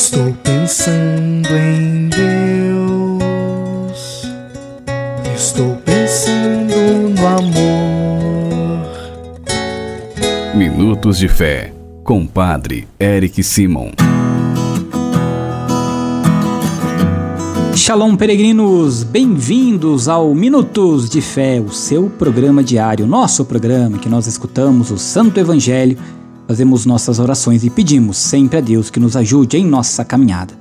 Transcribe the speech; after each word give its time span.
Estou 0.00 0.32
pensando 0.44 1.48
em 1.56 2.08
Deus. 2.08 2.22
Estou 5.34 5.74
pensando 5.84 6.72
no 7.18 7.26
amor. 7.26 8.86
Minutos 10.54 11.18
de 11.18 11.26
Fé, 11.26 11.74
com 12.04 12.24
Padre 12.28 12.86
Eric 13.00 13.42
Simon. 13.42 13.90
Shalom, 17.74 18.14
peregrinos! 18.14 19.02
Bem-vindos 19.02 20.06
ao 20.06 20.32
Minutos 20.32 21.10
de 21.10 21.20
Fé, 21.20 21.60
o 21.60 21.72
seu 21.72 22.08
programa 22.08 22.62
diário, 22.62 23.04
nosso 23.04 23.44
programa 23.44 23.98
que 23.98 24.08
nós 24.08 24.28
escutamos 24.28 24.92
o 24.92 24.98
Santo 24.98 25.40
Evangelho, 25.40 25.98
fazemos 26.48 26.86
nossas 26.86 27.18
orações 27.18 27.62
e 27.62 27.68
pedimos 27.68 28.16
sempre 28.16 28.56
a 28.56 28.60
Deus 28.62 28.88
que 28.88 28.98
nos 28.98 29.14
ajude 29.14 29.58
em 29.58 29.66
nossa 29.66 30.02
caminhada. 30.02 30.54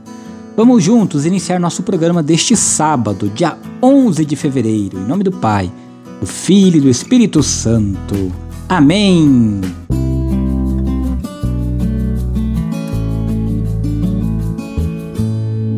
Vamos 0.57 0.83
juntos 0.83 1.25
iniciar 1.25 1.61
nosso 1.61 1.81
programa 1.81 2.21
deste 2.21 2.57
sábado, 2.57 3.29
dia 3.29 3.57
11 3.81 4.25
de 4.25 4.35
fevereiro, 4.35 4.99
em 4.99 5.07
nome 5.07 5.23
do 5.23 5.31
Pai, 5.31 5.71
do 6.19 6.27
Filho 6.27 6.77
e 6.77 6.81
do 6.81 6.89
Espírito 6.89 7.41
Santo. 7.41 8.33
Amém! 8.67 9.61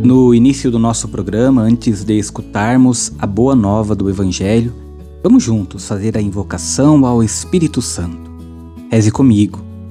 No 0.04 0.34
início 0.34 0.72
do 0.72 0.80
nosso 0.80 1.08
programa, 1.08 1.62
antes 1.62 2.04
de 2.04 2.18
escutarmos 2.18 3.12
a 3.20 3.28
boa 3.28 3.54
nova 3.54 3.94
do 3.94 4.10
Evangelho, 4.10 4.74
vamos 5.22 5.44
juntos 5.44 5.88
fazer 5.88 6.18
a 6.18 6.22
invocação 6.22 7.06
ao 7.06 7.22
Espírito 7.22 7.80
Santo. 7.80 8.28
Reze 8.90 9.12
comigo 9.12 9.69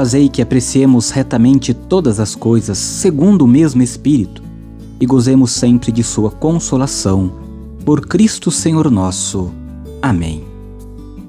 fazei 0.00 0.30
que 0.30 0.40
apreciemos 0.40 1.10
retamente 1.10 1.74
todas 1.74 2.18
as 2.20 2.34
coisas 2.34 2.78
segundo 2.78 3.42
o 3.42 3.46
mesmo 3.46 3.82
Espírito 3.82 4.42
e 4.98 5.04
gozemos 5.04 5.50
sempre 5.50 5.92
de 5.92 6.02
Sua 6.02 6.30
consolação. 6.30 7.30
Por 7.84 8.06
Cristo 8.06 8.50
Senhor 8.50 8.90
nosso. 8.90 9.50
Amém. 10.00 10.42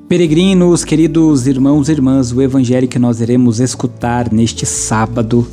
Peregrinos, 0.07 0.85
queridos 0.85 1.47
irmãos 1.47 1.89
e 1.89 1.91
irmãs, 1.91 2.31
o 2.31 2.41
evangelho 2.41 2.87
que 2.87 2.97
nós 2.97 3.19
iremos 3.19 3.59
escutar 3.59 4.31
neste 4.31 4.65
sábado 4.65 5.45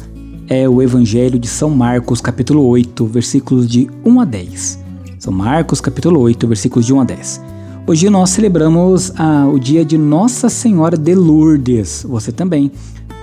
é 0.49 0.69
o 0.69 0.81
Evangelho 0.81 1.41
de 1.41 1.49
São 1.49 1.71
Marcos, 1.71 2.21
capítulo 2.21 2.65
8, 2.69 3.05
versículos 3.05 3.69
de 3.69 3.91
1 4.05 4.21
a 4.21 4.25
10. 4.25 4.79
São 5.19 5.33
Marcos, 5.33 5.81
capítulo 5.81 6.21
8, 6.21 6.47
versículos 6.47 6.87
de 6.87 6.93
1 6.95 7.01
a 7.01 7.05
10. 7.05 7.41
Hoje 7.85 8.09
nós 8.11 8.31
celebramos 8.31 9.11
ah, 9.17 9.49
o 9.53 9.59
dia 9.59 9.85
de 9.85 9.99
Nossa 9.99 10.49
Senhora 10.49 10.97
de 10.97 11.17
Lourdes. 11.17 12.07
Você 12.09 12.31
também 12.31 12.71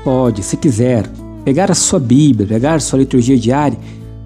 pode, 0.05 0.43
se 0.43 0.55
quiser, 0.55 1.09
pegar 1.43 1.71
a 1.71 1.73
sua 1.73 1.99
Bíblia, 1.99 2.47
pegar 2.47 2.75
a 2.75 2.79
sua 2.79 2.99
liturgia 2.99 3.35
diária 3.35 3.77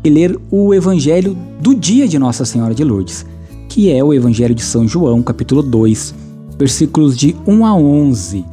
e 0.03 0.09
ler 0.09 0.38
o 0.52 0.73
Evangelho 0.73 1.38
do 1.61 1.73
dia 1.73 2.05
de 2.05 2.19
Nossa 2.19 2.44
Senhora 2.44 2.75
de 2.75 2.83
Lourdes, 2.83 3.25
que 3.69 3.89
é 3.89 4.03
o 4.03 4.13
Evangelho 4.13 4.53
de 4.53 4.61
São 4.61 4.85
João, 4.85 5.23
capítulo 5.23 5.63
2, 5.63 6.13
versículos 6.57 7.17
de 7.17 7.33
1 7.47 7.66
a 7.66 7.73
11. 7.73 8.45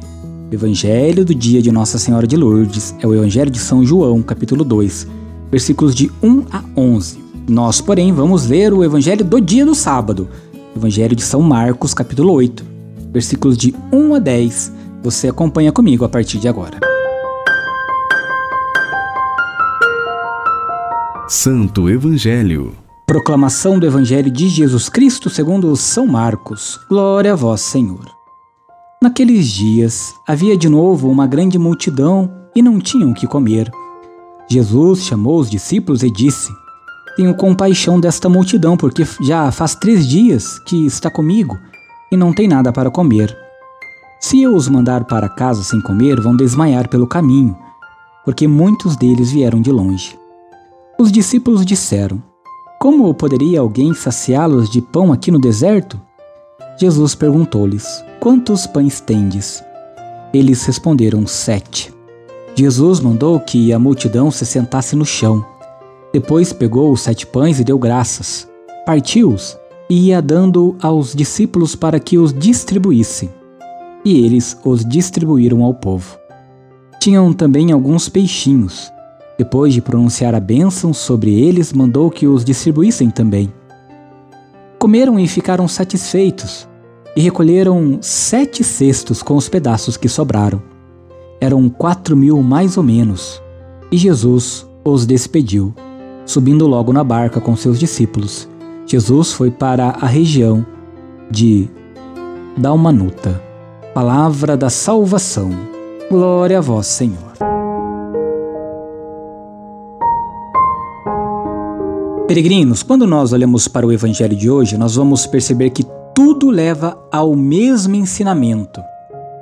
O 0.49 0.55
Evangelho 0.55 1.25
do 1.25 1.35
dia 1.35 1.61
de 1.61 1.69
Nossa 1.69 1.97
Senhora 1.97 2.25
de 2.25 2.37
Lourdes 2.37 2.95
é 3.01 3.05
o 3.05 3.13
Evangelho 3.13 3.51
de 3.51 3.59
São 3.59 3.85
João, 3.85 4.21
capítulo 4.21 4.63
2, 4.63 5.05
versículos 5.51 5.93
de 5.93 6.09
1 6.23 6.45
a 6.49 6.63
11. 6.77 7.19
Nós, 7.49 7.81
porém, 7.81 8.13
vamos 8.13 8.47
ler 8.47 8.73
o 8.73 8.85
Evangelho 8.85 9.25
do 9.25 9.41
dia 9.41 9.65
do 9.65 9.75
sábado, 9.75 10.29
Evangelho 10.73 11.15
de 11.15 11.23
São 11.23 11.41
Marcos, 11.41 11.93
capítulo 11.93 12.31
8, 12.31 12.63
versículos 13.11 13.57
de 13.57 13.75
1 13.91 14.15
a 14.15 14.19
10. 14.19 14.71
Você 15.03 15.27
acompanha 15.27 15.73
comigo 15.73 16.05
a 16.05 16.09
partir 16.09 16.39
de 16.39 16.47
agora. 16.47 16.86
Santo 21.29 21.89
Evangelho. 21.89 22.73
Proclamação 23.05 23.77
do 23.77 23.85
Evangelho 23.85 24.31
de 24.31 24.47
Jesus 24.47 24.87
Cristo 24.87 25.29
segundo 25.29 25.75
São 25.75 26.07
Marcos. 26.07 26.79
Glória 26.87 27.33
a 27.33 27.35
vós, 27.35 27.59
Senhor. 27.59 28.05
Naqueles 29.03 29.47
dias 29.47 30.13
havia 30.25 30.55
de 30.55 30.69
novo 30.69 31.09
uma 31.09 31.27
grande 31.27 31.59
multidão 31.59 32.31
e 32.55 32.61
não 32.61 32.79
tinham 32.79 33.11
o 33.11 33.13
que 33.13 33.27
comer. 33.27 33.69
Jesus 34.49 35.03
chamou 35.03 35.37
os 35.37 35.49
discípulos 35.49 36.01
e 36.01 36.09
disse: 36.09 36.49
tenho 37.17 37.35
compaixão 37.35 37.99
desta 37.99 38.29
multidão, 38.29 38.77
porque 38.77 39.05
já 39.19 39.51
faz 39.51 39.75
três 39.75 40.07
dias 40.07 40.57
que 40.59 40.85
está 40.85 41.09
comigo 41.09 41.57
e 42.09 42.15
não 42.15 42.31
tem 42.31 42.47
nada 42.47 42.71
para 42.71 42.89
comer. 42.89 43.37
Se 44.21 44.41
eu 44.41 44.55
os 44.55 44.69
mandar 44.69 45.03
para 45.03 45.27
casa 45.27 45.61
sem 45.61 45.81
comer, 45.81 46.21
vão 46.21 46.37
desmaiar 46.37 46.87
pelo 46.87 47.05
caminho, 47.05 47.53
porque 48.23 48.47
muitos 48.47 48.95
deles 48.95 49.29
vieram 49.29 49.59
de 49.59 49.73
longe. 49.73 50.17
Os 50.99 51.11
discípulos 51.11 51.63
disseram: 51.63 52.21
Como 52.79 53.13
poderia 53.13 53.59
alguém 53.59 53.93
saciá-los 53.93 54.67
de 54.67 54.81
pão 54.81 55.13
aqui 55.13 55.29
no 55.29 55.39
deserto? 55.39 56.01
Jesus 56.79 57.13
perguntou-lhes: 57.13 58.03
Quantos 58.19 58.65
pães 58.65 58.99
tendes? 58.99 59.63
Eles 60.33 60.65
responderam: 60.65 61.27
Sete. 61.27 61.93
Jesus 62.55 62.99
mandou 62.99 63.39
que 63.39 63.71
a 63.71 63.77
multidão 63.77 64.31
se 64.31 64.43
sentasse 64.43 64.95
no 64.95 65.05
chão. 65.05 65.45
Depois 66.11 66.51
pegou 66.51 66.91
os 66.91 67.01
sete 67.01 67.27
pães 67.27 67.59
e 67.59 67.63
deu 67.63 67.77
graças, 67.77 68.49
partiu-os 68.83 69.55
e 69.87 70.07
ia 70.07 70.19
dando 70.19 70.75
aos 70.81 71.13
discípulos 71.13 71.75
para 71.75 71.99
que 71.99 72.17
os 72.17 72.33
distribuíssem. 72.33 73.29
E 74.03 74.25
eles 74.25 74.57
os 74.65 74.83
distribuíram 74.83 75.63
ao 75.63 75.75
povo. 75.75 76.17
Tinham 76.99 77.31
também 77.33 77.71
alguns 77.71 78.09
peixinhos. 78.09 78.91
Depois 79.37 79.73
de 79.73 79.81
pronunciar 79.81 80.33
a 80.33 80.39
bênção 80.39 80.93
sobre 80.93 81.33
eles, 81.39 81.71
mandou 81.71 82.09
que 82.09 82.27
os 82.27 82.43
distribuíssem 82.43 83.09
também. 83.09 83.53
Comeram 84.79 85.19
e 85.19 85.27
ficaram 85.27 85.67
satisfeitos, 85.67 86.67
e 87.15 87.21
recolheram 87.21 87.99
sete 88.01 88.63
cestos 88.63 89.21
com 89.21 89.35
os 89.35 89.47
pedaços 89.49 89.97
que 89.97 90.09
sobraram. 90.09 90.61
Eram 91.39 91.69
quatro 91.69 92.15
mil 92.15 92.41
mais 92.41 92.77
ou 92.77 92.83
menos, 92.83 93.41
e 93.91 93.97
Jesus 93.97 94.65
os 94.83 95.05
despediu 95.05 95.73
subindo 96.27 96.67
logo 96.67 96.91
na 96.91 97.03
barca 97.03 97.39
com 97.39 97.55
seus 97.55 97.79
discípulos. 97.79 98.47
Jesus 98.85 99.31
foi 99.31 99.49
para 99.49 99.89
a 99.89 100.05
região 100.05 100.65
de 101.31 101.69
Dalmanuta. 102.57 103.41
Palavra 103.93 104.55
da 104.55 104.69
salvação. 104.69 105.49
Glória 106.11 106.59
a 106.59 106.61
vós, 106.61 106.85
Senhor. 106.87 107.46
Peregrinos, 112.27 112.83
quando 112.83 113.07
nós 113.07 113.31
olhamos 113.31 113.69
para 113.69 113.87
o 113.87 113.91
evangelho 113.91 114.35
de 114.35 114.49
hoje, 114.49 114.77
nós 114.77 114.95
vamos 114.95 115.25
perceber 115.25 115.69
que 115.69 115.85
tudo 116.13 116.49
leva 116.49 117.01
ao 117.09 117.33
mesmo 117.37 117.95
ensinamento. 117.95 118.81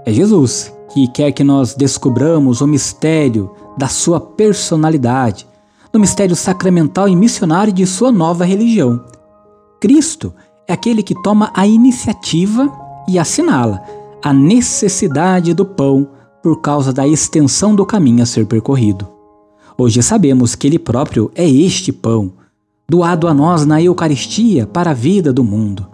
É 0.06 0.14
Jesus 0.14 0.72
que 0.94 1.08
quer 1.08 1.32
que 1.32 1.44
nós 1.44 1.74
descobramos 1.74 2.62
o 2.62 2.68
mistério 2.68 3.50
da 3.76 3.88
sua 3.88 4.22
personalidade, 4.22 5.48
no 5.92 6.00
mistério 6.00 6.36
sacramental 6.36 7.10
e 7.10 7.16
missionário 7.16 7.74
de 7.74 7.88
sua 7.88 8.12
nova 8.12 8.46
religião. 8.46 9.04
Cristo 9.82 10.32
é 10.68 10.74
aquele 10.74 11.02
que 11.02 11.20
toma 11.24 11.52
a 11.56 11.66
iniciativa 11.66 12.72
e 13.10 13.18
assinala 13.18 13.82
a 14.24 14.32
necessidade 14.32 15.56
do 15.56 15.66
pão 15.66 16.08
por 16.44 16.62
causa 16.62 16.94
da 16.94 17.08
extensão 17.08 17.74
do 17.74 17.84
caminho 17.84 18.22
a 18.22 18.28
ser 18.28 18.46
percorrido. 18.46 19.08
Hoje 19.76 20.04
sabemos 20.04 20.54
que 20.54 20.68
Ele 20.68 20.78
próprio 20.78 21.32
é 21.34 21.50
este 21.50 21.92
pão, 21.92 22.45
doado 22.88 23.28
a 23.28 23.34
nós 23.34 23.66
na 23.66 23.82
Eucaristia 23.82 24.68
para 24.68 24.92
a 24.92 24.94
vida 24.94 25.34
do 25.34 25.44
mundo. 25.44 25.88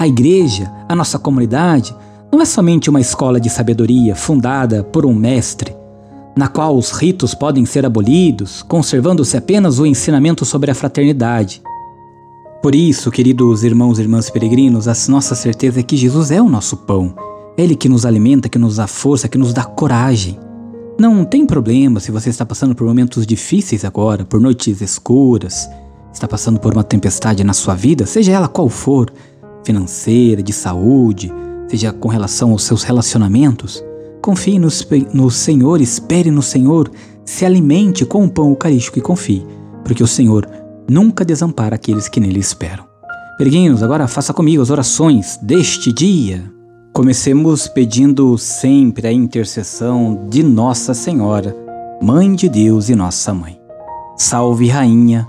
A 0.00 0.06
Igreja, 0.06 0.70
a 0.88 0.94
nossa 0.94 1.18
comunidade, 1.18 1.94
não 2.32 2.40
é 2.42 2.44
somente 2.44 2.90
uma 2.90 3.00
escola 3.00 3.40
de 3.40 3.48
sabedoria 3.48 4.16
fundada 4.16 4.82
por 4.82 5.06
um 5.06 5.14
mestre, 5.14 5.76
na 6.36 6.48
qual 6.48 6.76
os 6.76 6.90
ritos 6.90 7.34
podem 7.34 7.64
ser 7.64 7.86
abolidos, 7.86 8.62
conservando-se 8.62 9.36
apenas 9.36 9.78
o 9.78 9.86
ensinamento 9.86 10.44
sobre 10.44 10.70
a 10.70 10.74
fraternidade. 10.74 11.62
Por 12.60 12.74
isso, 12.74 13.12
queridos 13.12 13.62
irmãos 13.62 13.98
e 13.98 14.02
irmãs 14.02 14.28
peregrinos, 14.28 14.88
a 14.88 14.94
nossa 15.08 15.36
certeza 15.36 15.78
é 15.78 15.82
que 15.84 15.96
Jesus 15.96 16.32
é 16.32 16.42
o 16.42 16.48
nosso 16.48 16.78
pão. 16.78 17.14
Ele 17.56 17.76
que 17.76 17.88
nos 17.88 18.04
alimenta, 18.04 18.48
que 18.48 18.58
nos 18.58 18.76
dá 18.76 18.88
força, 18.88 19.28
que 19.28 19.38
nos 19.38 19.52
dá 19.52 19.64
coragem. 19.64 20.38
Não 20.98 21.24
tem 21.24 21.46
problema 21.46 22.00
se 22.00 22.10
você 22.10 22.28
está 22.28 22.44
passando 22.44 22.74
por 22.74 22.86
momentos 22.86 23.24
difíceis 23.24 23.84
agora, 23.84 24.24
por 24.24 24.40
noites 24.40 24.80
escuras, 24.80 25.68
está 26.12 26.26
passando 26.26 26.58
por 26.58 26.72
uma 26.72 26.84
tempestade 26.84 27.44
na 27.44 27.52
sua 27.52 27.74
vida, 27.74 28.06
seja 28.06 28.32
ela 28.32 28.48
qual 28.48 28.68
for, 28.68 29.12
financeira, 29.64 30.42
de 30.42 30.52
saúde, 30.52 31.32
seja 31.68 31.92
com 31.92 32.08
relação 32.08 32.52
aos 32.52 32.64
seus 32.64 32.82
relacionamentos, 32.82 33.84
confie 34.22 34.58
no, 34.58 34.68
no 35.12 35.30
Senhor, 35.30 35.80
espere 35.80 36.30
no 36.30 36.42
Senhor, 36.42 36.90
se 37.24 37.44
alimente 37.44 38.04
com 38.04 38.24
o 38.24 38.30
pão 38.30 38.50
eucarístico 38.50 38.98
e 38.98 39.02
confie, 39.02 39.46
porque 39.84 40.02
o 40.02 40.06
Senhor 40.06 40.48
nunca 40.88 41.24
desampara 41.24 41.74
aqueles 41.74 42.08
que 42.08 42.20
nele 42.20 42.40
esperam. 42.40 42.86
Peregrinos, 43.36 43.82
agora 43.82 44.08
faça 44.08 44.34
comigo 44.34 44.62
as 44.62 44.70
orações 44.70 45.38
deste 45.42 45.92
dia. 45.92 46.50
Comecemos 46.92 47.68
pedindo 47.68 48.36
sempre 48.36 49.06
a 49.06 49.12
intercessão 49.12 50.26
de 50.28 50.42
Nossa 50.42 50.92
Senhora, 50.92 51.54
Mãe 52.02 52.34
de 52.34 52.48
Deus 52.48 52.88
e 52.88 52.96
Nossa 52.96 53.32
Mãe. 53.32 53.60
Salve, 54.16 54.66
Rainha, 54.66 55.28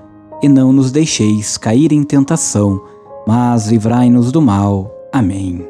E 0.41 0.49
não 0.49 0.73
nos 0.73 0.91
deixeis 0.91 1.57
cair 1.57 1.91
em 1.91 2.03
tentação, 2.03 2.81
mas 3.27 3.67
livrai-nos 3.67 4.31
do 4.31 4.41
mal. 4.41 4.91
Amém. 5.13 5.67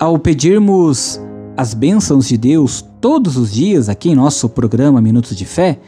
Ao 0.00 0.18
pedirmos 0.18 1.20
as 1.56 1.74
bênçãos 1.74 2.26
de 2.26 2.36
Deus 2.36 2.84
todos 3.00 3.36
os 3.36 3.52
dias 3.52 3.88
aqui 3.88 4.10
em 4.10 4.16
nosso 4.16 4.48
programa 4.48 5.00
Minutos 5.00 5.36
de 5.36 5.44
Fé, 5.44 5.78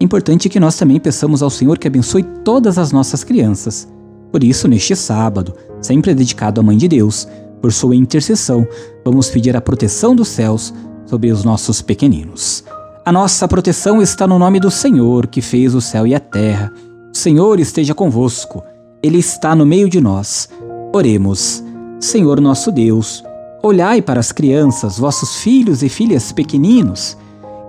é 0.00 0.04
importante 0.04 0.48
que 0.48 0.60
nós 0.60 0.76
também 0.76 0.98
peçamos 0.98 1.42
ao 1.42 1.50
Senhor 1.50 1.76
que 1.76 1.86
abençoe 1.86 2.22
todas 2.44 2.78
as 2.78 2.92
nossas 2.92 3.22
crianças. 3.22 3.86
Por 4.32 4.42
isso, 4.42 4.68
neste 4.68 4.96
sábado, 4.96 5.52
sempre 5.82 6.14
dedicado 6.14 6.60
à 6.60 6.64
Mãe 6.64 6.78
de 6.78 6.88
Deus, 6.88 7.28
por 7.60 7.72
sua 7.72 7.96
intercessão, 7.96 8.66
vamos 9.04 9.28
pedir 9.28 9.56
a 9.56 9.60
proteção 9.60 10.14
dos 10.14 10.28
céus 10.28 10.72
sobre 11.04 11.30
os 11.30 11.44
nossos 11.44 11.82
pequeninos. 11.82 12.64
A 13.08 13.12
nossa 13.12 13.48
proteção 13.48 14.02
está 14.02 14.26
no 14.26 14.38
nome 14.38 14.60
do 14.60 14.70
Senhor, 14.70 15.28
que 15.28 15.40
fez 15.40 15.74
o 15.74 15.80
céu 15.80 16.06
e 16.06 16.14
a 16.14 16.20
terra. 16.20 16.70
O 17.10 17.16
Senhor 17.16 17.58
esteja 17.58 17.94
convosco, 17.94 18.62
Ele 19.02 19.16
está 19.16 19.56
no 19.56 19.64
meio 19.64 19.88
de 19.88 19.98
nós. 19.98 20.46
Oremos. 20.94 21.64
Senhor 21.98 22.38
nosso 22.38 22.70
Deus, 22.70 23.24
Olhai 23.62 24.02
para 24.02 24.20
as 24.20 24.30
crianças, 24.30 24.98
vossos 24.98 25.36
filhos 25.36 25.82
e 25.82 25.88
filhas 25.88 26.32
pequeninos, 26.32 27.16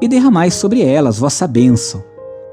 e 0.01 0.09
derramai 0.09 0.51
sobre 0.51 0.81
elas 0.81 1.17
vossa 1.17 1.47
bênção, 1.47 2.03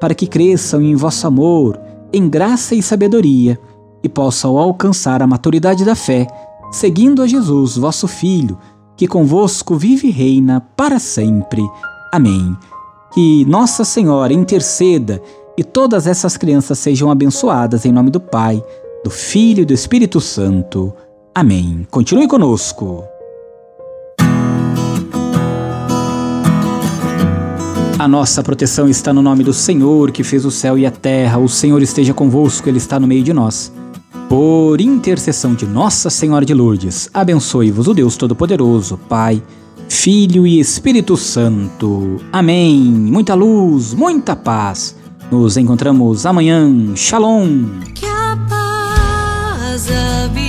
para 0.00 0.14
que 0.14 0.28
cresçam 0.28 0.80
em 0.80 0.94
vosso 0.94 1.26
amor, 1.26 1.80
em 2.12 2.28
graça 2.28 2.76
e 2.76 2.80
sabedoria, 2.80 3.58
e 4.00 4.08
possam 4.08 4.56
alcançar 4.56 5.24
a 5.24 5.26
maturidade 5.26 5.84
da 5.84 5.96
fé, 5.96 6.28
seguindo 6.70 7.20
a 7.20 7.26
Jesus, 7.26 7.76
vosso 7.76 8.06
Filho, 8.06 8.56
que 8.96 9.08
convosco 9.08 9.74
vive 9.74 10.06
e 10.06 10.12
reina 10.12 10.60
para 10.76 11.00
sempre. 11.00 11.68
Amém. 12.12 12.56
Que 13.16 13.46
Nossa 13.46 13.82
Senhora 13.82 14.34
interceda 14.34 15.22
e 15.56 15.64
todas 15.64 16.06
essas 16.06 16.36
crianças 16.36 16.78
sejam 16.78 17.10
abençoadas 17.10 17.86
em 17.86 17.90
nome 17.90 18.10
do 18.10 18.20
Pai, 18.20 18.62
do 19.02 19.08
Filho 19.08 19.62
e 19.62 19.64
do 19.64 19.72
Espírito 19.72 20.20
Santo. 20.20 20.92
Amém. 21.34 21.86
Continue 21.90 22.28
conosco. 22.28 23.04
A 27.98 28.06
nossa 28.06 28.42
proteção 28.42 28.86
está 28.86 29.14
no 29.14 29.22
nome 29.22 29.42
do 29.42 29.54
Senhor, 29.54 30.10
que 30.10 30.22
fez 30.22 30.44
o 30.44 30.50
céu 30.50 30.76
e 30.76 30.84
a 30.84 30.90
terra. 30.90 31.38
O 31.38 31.48
Senhor 31.48 31.80
esteja 31.80 32.12
convosco, 32.12 32.68
Ele 32.68 32.76
está 32.76 33.00
no 33.00 33.06
meio 33.06 33.22
de 33.22 33.32
nós. 33.32 33.72
Por 34.28 34.78
intercessão 34.78 35.54
de 35.54 35.64
Nossa 35.64 36.10
Senhora 36.10 36.44
de 36.44 36.52
Lourdes, 36.52 37.08
abençoe-vos 37.14 37.88
o 37.88 37.94
Deus 37.94 38.14
Todo-Poderoso, 38.18 38.98
Pai, 39.08 39.42
Filho 39.88 40.46
e 40.46 40.60
Espírito 40.60 41.16
Santo. 41.16 42.20
Amém. 42.32 42.80
Muita 42.80 43.34
luz, 43.34 43.94
muita 43.94 44.36
paz. 44.36 44.96
Nos 45.30 45.56
encontramos 45.56 46.24
amanhã. 46.24 46.94
Shalom. 46.94 47.64
Que 47.94 48.06
a 48.06 48.38
paz 48.48 49.88
habite 49.90 50.45